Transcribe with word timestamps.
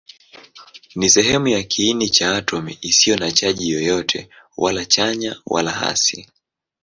Ni 0.95 1.09
sehemu 1.09 1.47
ya 1.47 1.63
kiini 1.63 2.09
cha 2.09 2.35
atomi 2.35 2.77
isiyo 2.81 3.17
na 3.17 3.31
chaji 3.31 3.69
yoyote, 3.71 4.29
wala 4.57 4.85
chanya 4.85 5.41
wala 5.45 5.71
hasi. 5.71 6.27